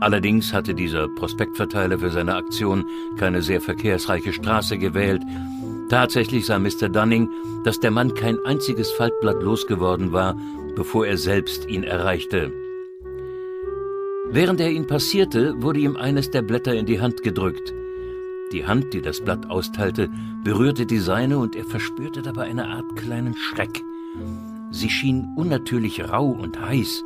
Allerdings 0.00 0.52
hatte 0.52 0.74
dieser 0.74 1.08
Prospektverteiler 1.08 1.98
für 1.98 2.10
seine 2.10 2.34
Aktion 2.34 2.84
keine 3.18 3.40
sehr 3.40 3.62
verkehrsreiche 3.62 4.34
Straße 4.34 4.76
gewählt. 4.76 5.22
Tatsächlich 5.88 6.44
sah 6.44 6.58
Mr. 6.58 6.90
Dunning, 6.90 7.28
dass 7.64 7.80
der 7.80 7.90
Mann 7.90 8.14
kein 8.14 8.38
einziges 8.44 8.90
Faltblatt 8.92 9.42
losgeworden 9.42 10.12
war, 10.12 10.36
bevor 10.76 11.06
er 11.06 11.16
selbst 11.16 11.66
ihn 11.68 11.82
erreichte. 11.82 12.52
Während 14.30 14.60
er 14.60 14.70
ihn 14.70 14.86
passierte, 14.86 15.54
wurde 15.62 15.80
ihm 15.80 15.96
eines 15.96 16.30
der 16.30 16.42
Blätter 16.42 16.74
in 16.74 16.86
die 16.86 17.00
Hand 17.00 17.22
gedrückt. 17.22 17.74
Die 18.52 18.66
Hand, 18.66 18.92
die 18.94 19.00
das 19.00 19.20
Blatt 19.20 19.48
austeilte, 19.48 20.08
berührte 20.42 20.84
die 20.84 20.98
seine 20.98 21.38
und 21.38 21.54
er 21.54 21.64
verspürte 21.64 22.20
dabei 22.20 22.44
eine 22.44 22.66
Art 22.66 22.96
kleinen 22.96 23.36
Schreck. 23.36 23.82
Sie 24.72 24.90
schien 24.90 25.34
unnatürlich 25.36 26.08
rau 26.08 26.26
und 26.26 26.60
heiß. 26.60 27.04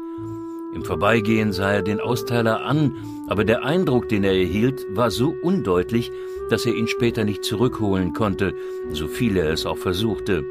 Im 0.74 0.84
Vorbeigehen 0.84 1.52
sah 1.52 1.72
er 1.72 1.82
den 1.82 2.00
Austeiler 2.00 2.64
an, 2.64 2.92
aber 3.28 3.44
der 3.44 3.62
Eindruck, 3.62 4.08
den 4.08 4.24
er 4.24 4.32
erhielt, 4.32 4.86
war 4.94 5.10
so 5.10 5.34
undeutlich, 5.42 6.10
dass 6.48 6.64
er 6.64 6.74
ihn 6.74 6.88
später 6.88 7.24
nicht 7.24 7.44
zurückholen 7.44 8.14
konnte, 8.14 8.54
so 8.92 9.06
viel 9.06 9.36
er 9.36 9.50
es 9.50 9.66
auch 9.66 9.78
versuchte. 9.78 10.44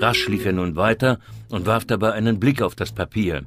Rasch 0.00 0.28
lief 0.28 0.44
er 0.46 0.52
nun 0.52 0.74
weiter 0.74 1.18
und 1.48 1.66
warf 1.66 1.84
dabei 1.84 2.12
einen 2.12 2.40
Blick 2.40 2.60
auf 2.60 2.74
das 2.74 2.92
Papier. 2.92 3.42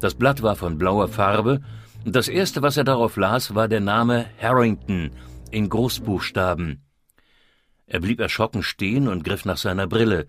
Das 0.00 0.14
Blatt 0.14 0.42
war 0.42 0.54
von 0.54 0.78
blauer 0.78 1.08
Farbe, 1.08 1.60
und 2.04 2.14
das 2.14 2.28
erste, 2.28 2.62
was 2.62 2.76
er 2.76 2.84
darauf 2.84 3.16
las, 3.16 3.56
war 3.56 3.66
der 3.66 3.80
Name 3.80 4.26
Harrington 4.40 5.10
in 5.50 5.68
Großbuchstaben. 5.68 6.82
Er 7.86 8.00
blieb 8.00 8.20
erschrocken 8.20 8.62
stehen 8.62 9.08
und 9.08 9.24
griff 9.24 9.44
nach 9.44 9.56
seiner 9.56 9.86
Brille. 9.86 10.26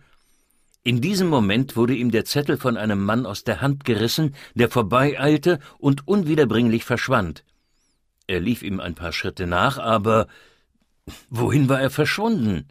In 0.83 1.01
diesem 1.01 1.27
Moment 1.27 1.75
wurde 1.75 1.93
ihm 1.93 2.09
der 2.09 2.25
Zettel 2.25 2.57
von 2.57 2.77
einem 2.77 3.03
Mann 3.03 3.25
aus 3.25 3.43
der 3.43 3.61
Hand 3.61 3.83
gerissen, 3.83 4.33
der 4.55 4.69
vorbeieilte 4.69 5.59
und 5.77 6.07
unwiederbringlich 6.07 6.85
verschwand. 6.85 7.43
Er 8.27 8.39
lief 8.39 8.63
ihm 8.63 8.79
ein 8.79 8.95
paar 8.95 9.11
Schritte 9.11 9.45
nach, 9.45 9.77
aber 9.77 10.27
wohin 11.29 11.67
war 11.67 11.81
er 11.81 11.89
verschwunden? 11.89 12.67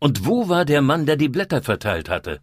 Und 0.00 0.26
wo 0.26 0.48
war 0.48 0.64
der 0.64 0.82
Mann, 0.82 1.06
der 1.06 1.16
die 1.16 1.28
Blätter 1.28 1.62
verteilt 1.62 2.08
hatte? 2.08 2.40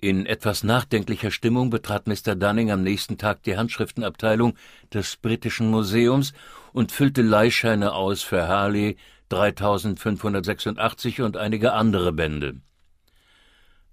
In 0.00 0.26
etwas 0.26 0.62
nachdenklicher 0.62 1.32
Stimmung 1.32 1.70
betrat 1.70 2.06
Mr. 2.06 2.36
Dunning 2.36 2.70
am 2.70 2.84
nächsten 2.84 3.18
Tag 3.18 3.42
die 3.42 3.56
Handschriftenabteilung 3.56 4.54
des 4.94 5.16
Britischen 5.16 5.72
Museums 5.72 6.34
und 6.72 6.92
füllte 6.92 7.22
Leihscheine 7.22 7.92
aus 7.92 8.22
für 8.22 8.46
Harley 8.46 8.96
3586 9.30 11.20
und 11.20 11.36
einige 11.36 11.72
andere 11.72 12.12
Bände. 12.12 12.60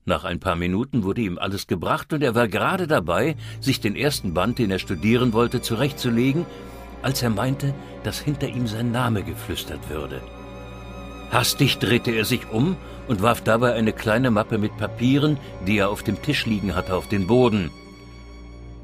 Nach 0.05 0.25
ein 0.25 0.39
paar 0.39 0.55
Minuten 0.55 1.01
wurde 1.01 1.21
ihm 1.21 1.39
alles 1.39 1.65
gebracht 1.65 2.13
und 2.13 2.21
er 2.21 2.35
war 2.35 2.47
gerade 2.47 2.85
dabei, 2.85 3.35
sich 3.59 3.81
den 3.81 3.95
ersten 3.95 4.35
Band, 4.35 4.59
den 4.59 4.69
er 4.69 4.77
studieren 4.77 5.33
wollte, 5.33 5.63
zurechtzulegen, 5.63 6.45
als 7.01 7.23
er 7.23 7.31
meinte, 7.31 7.73
dass 8.03 8.19
hinter 8.19 8.47
ihm 8.47 8.67
sein 8.67 8.91
Name 8.91 9.23
geflüstert 9.23 9.89
würde. 9.89 10.21
Hastig 11.35 11.79
drehte 11.79 12.11
er 12.11 12.23
sich 12.23 12.49
um 12.49 12.77
und 13.09 13.21
warf 13.21 13.41
dabei 13.41 13.73
eine 13.73 13.91
kleine 13.91 14.31
Mappe 14.31 14.57
mit 14.57 14.77
Papieren, 14.77 15.37
die 15.67 15.79
er 15.79 15.89
auf 15.89 16.01
dem 16.01 16.21
Tisch 16.21 16.45
liegen 16.45 16.75
hatte, 16.77 16.95
auf 16.95 17.09
den 17.09 17.27
Boden. 17.27 17.71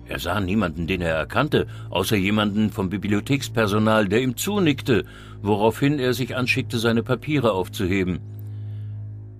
Er 0.06 0.20
sah 0.20 0.42
niemanden, 0.42 0.86
den 0.86 1.00
er 1.00 1.16
erkannte, 1.16 1.68
außer 1.90 2.18
jemanden 2.18 2.70
vom 2.70 2.90
Bibliothekspersonal, 2.90 4.10
der 4.10 4.22
ihm 4.22 4.36
zunickte, 4.36 5.06
woraufhin 5.42 5.98
er 5.98 6.14
sich 6.14 6.36
anschickte, 6.36 6.78
seine 6.78 7.04
Papiere 7.04 7.54
aufzuheben. 7.54 8.20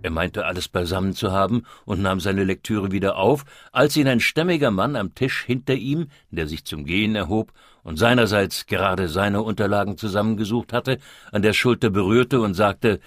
Er 0.02 0.10
meinte 0.10 0.46
alles 0.46 0.68
beisammen 0.68 1.14
zu 1.14 1.32
haben 1.32 1.64
und 1.86 2.02
nahm 2.02 2.20
seine 2.20 2.44
Lektüre 2.44 2.92
wieder 2.92 3.18
auf, 3.18 3.46
als 3.72 3.96
ihn 3.96 4.08
ein 4.08 4.20
stämmiger 4.20 4.72
Mann 4.72 4.96
am 4.96 5.14
Tisch 5.14 5.44
hinter 5.44 5.76
ihm, 5.76 6.08
der 6.32 6.48
sich 6.48 6.66
zum 6.66 6.86
Gehen 6.86 7.16
erhob 7.16 7.54
und 7.84 7.98
seinerseits 7.98 8.66
gerade 8.66 9.08
seine 9.08 9.42
Unterlagen 9.42 9.98
zusammengesucht 9.98 10.74
hatte, 10.74 10.98
an 11.32 11.42
der 11.42 11.54
Schulter 11.54 11.90
berührte 11.90 12.42
und 12.42 12.54
sagte 12.54 13.00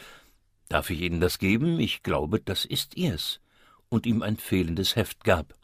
Darf 0.69 0.91
ich 0.91 1.01
Ihnen 1.03 1.21
das 1.21 1.39
geben? 1.39 1.79
Ich 1.79 2.03
glaube, 2.03 2.41
das 2.41 2.65
ist 2.65 2.97
Ihrs, 2.97 3.41
und 3.89 4.07
ihm 4.07 4.23
ein 4.23 4.37
fehlendes 4.37 4.97
Heft 4.97 5.23
gab. 5.25 5.55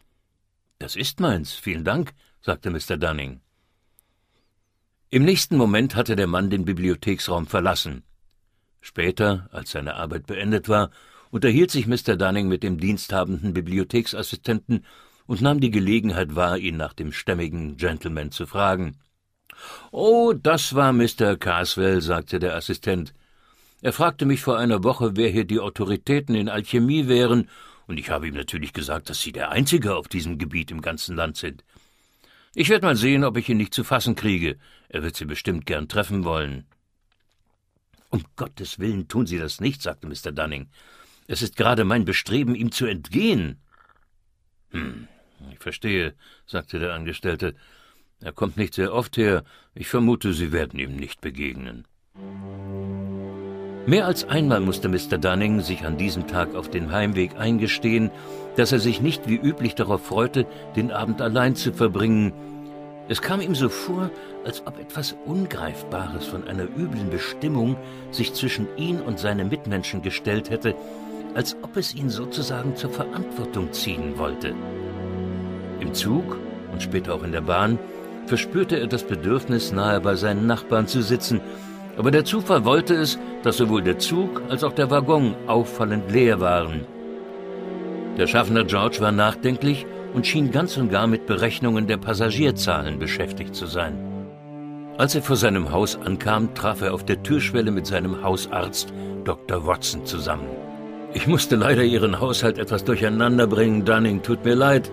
Das 0.79 0.95
ist 0.95 1.21
meins, 1.21 1.53
vielen 1.53 1.85
Dank, 1.85 2.13
sagte 2.41 2.71
Mr. 2.71 2.97
Dunning. 2.97 3.41
Im 5.11 5.25
nächsten 5.25 5.57
Moment 5.57 5.97
hatte 5.97 6.17
der 6.17 6.27
Mann 6.27 6.51
den 6.51 6.65
Bibliotheksraum 6.65 7.47
verlassen. 7.47 8.05
Später, 8.81 9.49
als 9.53 9.73
seine 9.73 9.97
Arbeit 9.97 10.27
beendet 10.27 10.69
war, 10.69 10.91
unterhielt 11.31 11.71
sich 11.71 11.87
Mr. 11.87 12.17
Dunning 12.17 12.49
mit 12.49 12.63
dem 12.63 12.79
diensthabenden 12.79 13.55
Bibliotheksassistenten 13.55 14.85
und 15.27 15.41
nahm 15.41 15.61
die 15.61 15.71
Gelegenheit 15.71 16.35
wahr, 16.35 16.59
ihn 16.59 16.77
nach 16.77 16.93
dem 16.93 17.13
stämmigen 17.13 17.77
Gentleman 17.77 18.33
zu 18.33 18.47
fragen. 18.47 18.99
Oh, 19.93 20.33
das 20.33 20.75
war 20.75 20.93
Mr. 20.93 21.37
Carswell, 21.37 22.01
sagte 22.01 22.39
der 22.39 22.57
Assistent. 22.57 23.15
Er 23.83 23.93
fragte 23.93 24.27
mich 24.27 24.41
vor 24.41 24.59
einer 24.59 24.85
Woche, 24.85 25.17
wer 25.17 25.31
hier 25.31 25.45
die 25.45 25.61
Autoritäten 25.61 26.35
in 26.35 26.49
Alchemie 26.49 27.09
wären, 27.09 27.49
und 27.87 27.99
ich 27.99 28.11
habe 28.11 28.29
ihm 28.29 28.35
natürlich 28.35 28.73
gesagt, 28.73 29.11
dass 29.11 29.21
Sie 29.21 29.33
der 29.33 29.51
Einzige 29.51 29.97
auf 29.97 30.07
diesem 30.07 30.39
Gebiet 30.39 30.71
im 30.71 30.81
ganzen 30.81 31.17
Land 31.17 31.37
sind. 31.37 31.65
Ich 32.55 32.69
werde 32.69 32.87
mal 32.87 32.97
sehen, 32.97 33.25
ob 33.25 33.37
ich 33.37 33.49
ihn 33.49 33.57
nicht 33.57 33.75
zu 33.75 33.83
fassen 33.83 34.15
kriege. 34.15 34.59
Er 34.89 35.03
wird 35.03 35.17
Sie 35.17 35.25
bestimmt 35.25 35.67
gern 35.67 35.89
treffen 35.89 36.25
wollen. 36.25 36.67
Um 38.11 38.23
Gottes 38.37 38.79
Willen 38.79 39.09
tun 39.09 39.27
Sie 39.27 39.39
das 39.39 39.61
nicht, 39.61 39.83
sagte 39.83 40.07
Mr. 40.07 40.31
Dunning. 40.31 40.69
Es 41.31 41.43
ist 41.43 41.57
gerade 41.57 41.85
mein 41.85 42.05
Bestreben, 42.05 42.57
ihm 42.57 42.73
zu 42.73 42.87
entgehen. 42.87 43.61
Hm, 44.71 45.07
ich 45.53 45.61
verstehe, 45.61 46.15
sagte 46.45 46.81
der 46.81 46.93
Angestellte. 46.93 47.55
Er 48.21 48.33
kommt 48.33 48.57
nicht 48.57 48.75
sehr 48.75 48.93
oft 48.93 49.17
her. 49.17 49.45
Ich 49.73 49.87
vermute, 49.87 50.33
Sie 50.33 50.51
werden 50.51 50.81
ihm 50.81 50.97
nicht 50.97 51.21
begegnen. 51.21 51.87
Mehr 53.87 54.07
als 54.07 54.25
einmal 54.25 54.59
musste 54.59 54.89
Mr. 54.89 55.19
Dunning 55.19 55.61
sich 55.61 55.85
an 55.85 55.97
diesem 55.97 56.27
Tag 56.27 56.57
auf 56.57 56.69
den 56.69 56.91
Heimweg 56.91 57.37
eingestehen, 57.37 58.11
dass 58.57 58.73
er 58.73 58.81
sich 58.81 59.01
nicht 59.01 59.29
wie 59.29 59.37
üblich 59.37 59.77
darauf 59.77 60.05
freute, 60.05 60.49
den 60.75 60.91
Abend 60.91 61.23
allein 61.23 61.55
zu 61.55 61.73
verbringen. 61.73 62.33
Es 63.09 63.23
kam 63.23 63.41
ihm 63.41 63.55
so 63.55 63.69
vor, 63.69 64.11
als 64.45 64.67
ob 64.67 64.81
etwas 64.81 65.15
Ungreifbares 65.27 66.27
von 66.27 66.49
einer 66.49 66.65
üblen 66.65 67.09
Bestimmung 67.09 67.77
sich 68.11 68.35
zwischen 68.35 68.67
ihn 68.77 69.01
und 69.01 69.21
seine 69.21 69.45
Mitmenschen 69.45 70.03
gestellt 70.03 70.51
hätte, 70.51 70.75
als 71.35 71.57
ob 71.63 71.77
es 71.77 71.95
ihn 71.95 72.11
sozusagen 72.11 72.77
zur 72.77 72.91
Verantwortung 72.91 73.73
ziehen 73.73 74.19
wollte. 74.19 74.55
Im 75.81 75.95
Zug 75.95 76.39
und 76.73 76.83
später 76.83 77.15
auch 77.15 77.23
in 77.23 77.33
der 77.33 77.41
Bahn 77.41 77.79
verspürte 78.27 78.79
er 78.79 78.87
das 78.87 79.05
Bedürfnis, 79.05 79.73
nahe 79.73 80.01
bei 80.01 80.15
seinen 80.15 80.47
Nachbarn 80.47 80.87
zu 80.87 81.03
sitzen, 81.03 81.41
aber 81.97 82.11
der 82.11 82.25
Zufall 82.25 82.65
wollte 82.65 82.95
es, 82.95 83.19
dass 83.43 83.57
sowohl 83.57 83.83
der 83.83 83.99
Zug 83.99 84.43
als 84.49 84.65
auch 84.65 84.73
der 84.73 84.91
Waggon 84.91 85.35
auffallend 85.47 86.11
leer 86.11 86.41
waren. 86.41 86.87
Der 88.17 88.27
Schaffner 88.27 88.65
George 88.65 89.01
war 89.01 89.13
nachdenklich 89.13 89.87
und 90.15 90.27
schien 90.27 90.51
ganz 90.51 90.77
und 90.77 90.91
gar 90.91 91.07
mit 91.07 91.27
Berechnungen 91.27 91.87
der 91.87 91.97
Passagierzahlen 91.97 92.99
beschäftigt 92.99 93.55
zu 93.55 93.67
sein. 93.67 93.95
Als 94.99 95.15
er 95.15 95.23
vor 95.23 95.37
seinem 95.37 95.73
Haus 95.73 95.97
ankam, 95.97 96.53
traf 96.55 96.83
er 96.83 96.93
auf 96.93 97.05
der 97.05 97.23
Türschwelle 97.23 97.71
mit 97.71 97.87
seinem 97.87 98.23
Hausarzt 98.23 98.93
Dr. 99.25 99.67
Watson 99.67 100.05
zusammen. 100.05 100.60
Ich 101.13 101.27
musste 101.27 101.57
leider 101.57 101.83
Ihren 101.83 102.21
Haushalt 102.21 102.57
etwas 102.57 102.85
durcheinander 102.85 103.47
bringen, 103.47 103.85
Dunning, 103.85 104.23
tut 104.23 104.45
mir 104.45 104.55
leid. 104.55 104.91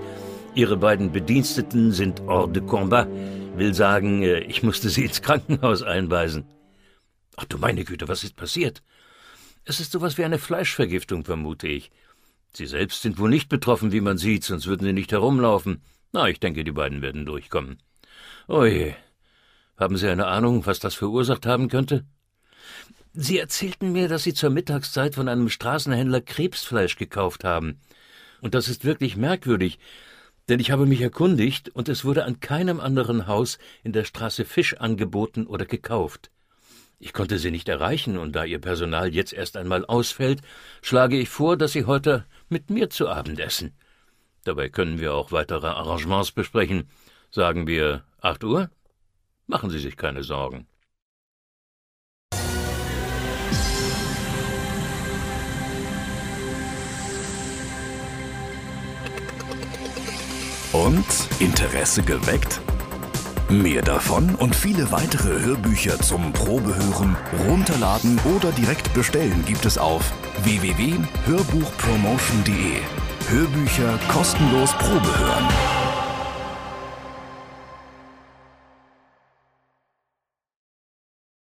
Ihre 0.55 0.75
beiden 0.75 1.11
Bediensteten 1.11 1.91
sind 1.91 2.21
hors 2.21 2.51
de 2.51 2.63
combat, 2.63 3.07
will 3.55 3.73
sagen, 3.75 4.23
äh, 4.23 4.39
ich 4.39 4.63
musste 4.63 4.89
sie 4.89 5.05
ins 5.05 5.21
Krankenhaus 5.21 5.83
einweisen. 5.83 6.45
Ach 7.35 7.45
du 7.45 7.59
meine 7.59 7.83
Güte, 7.83 8.07
was 8.07 8.23
ist 8.23 8.35
passiert? 8.35 8.81
Es 9.65 9.79
ist 9.79 9.91
sowas 9.91 10.17
wie 10.17 10.23
eine 10.23 10.39
Fleischvergiftung, 10.39 11.23
vermute 11.23 11.67
ich. 11.67 11.91
Sie 12.51 12.65
selbst 12.65 13.03
sind 13.03 13.19
wohl 13.19 13.29
nicht 13.29 13.49
betroffen, 13.49 13.91
wie 13.91 14.01
man 14.01 14.17
sieht, 14.17 14.43
sonst 14.43 14.65
würden 14.65 14.85
sie 14.85 14.93
nicht 14.93 15.11
herumlaufen. 15.11 15.83
Na, 16.13 16.27
ich 16.27 16.39
denke, 16.39 16.63
die 16.63 16.71
beiden 16.71 17.03
werden 17.03 17.25
durchkommen. 17.25 17.77
Oje. 18.47 18.95
Haben 19.77 19.97
Sie 19.97 20.09
eine 20.09 20.25
Ahnung, 20.25 20.65
was 20.65 20.79
das 20.79 20.95
verursacht 20.95 21.45
haben 21.45 21.67
könnte? 21.67 22.03
Sie 23.19 23.39
erzählten 23.39 23.93
mir, 23.93 24.07
dass 24.07 24.21
Sie 24.21 24.35
zur 24.35 24.51
Mittagszeit 24.51 25.15
von 25.15 25.27
einem 25.27 25.49
Straßenhändler 25.49 26.21
Krebsfleisch 26.21 26.97
gekauft 26.97 27.43
haben. 27.43 27.81
Und 28.41 28.53
das 28.53 28.69
ist 28.69 28.85
wirklich 28.85 29.17
merkwürdig, 29.17 29.79
denn 30.49 30.59
ich 30.59 30.69
habe 30.69 30.85
mich 30.85 31.01
erkundigt, 31.01 31.69
und 31.69 31.89
es 31.89 32.05
wurde 32.05 32.25
an 32.25 32.41
keinem 32.41 32.79
anderen 32.79 33.25
Haus 33.25 33.57
in 33.83 33.91
der 33.91 34.03
Straße 34.03 34.45
Fisch 34.45 34.77
angeboten 34.77 35.47
oder 35.47 35.65
gekauft. 35.65 36.29
Ich 36.99 37.11
konnte 37.11 37.39
Sie 37.39 37.49
nicht 37.49 37.67
erreichen, 37.69 38.19
und 38.19 38.35
da 38.35 38.43
Ihr 38.43 38.59
Personal 38.59 39.11
jetzt 39.11 39.33
erst 39.33 39.57
einmal 39.57 39.83
ausfällt, 39.83 40.43
schlage 40.83 41.17
ich 41.17 41.29
vor, 41.29 41.57
dass 41.57 41.71
Sie 41.71 41.85
heute 41.85 42.23
mit 42.49 42.69
mir 42.69 42.91
zu 42.91 43.09
Abend 43.09 43.39
essen. 43.39 43.73
Dabei 44.43 44.69
können 44.69 44.99
wir 44.99 45.15
auch 45.15 45.31
weitere 45.31 45.65
Arrangements 45.65 46.31
besprechen. 46.31 46.87
Sagen 47.31 47.65
wir 47.65 48.03
acht 48.21 48.43
Uhr? 48.43 48.69
Machen 49.47 49.71
Sie 49.71 49.79
sich 49.79 49.97
keine 49.97 50.21
Sorgen. 50.21 50.67
Und 60.85 61.05
Interesse 61.39 62.03
geweckt? 62.03 62.61
Mehr 63.49 63.81
davon 63.81 64.35
und 64.35 64.55
viele 64.55 64.91
weitere 64.91 65.41
Hörbücher 65.41 65.99
zum 65.99 66.31
Probehören, 66.33 67.17
Runterladen 67.47 68.19
oder 68.37 68.51
direkt 68.51 68.93
bestellen 68.93 69.43
gibt 69.47 69.65
es 69.65 69.79
auf 69.79 70.13
www.hörbuchpromotion.de. 70.43 72.81
Hörbücher 73.27 73.97
kostenlos 74.07 74.73
Probehören. 74.73 75.47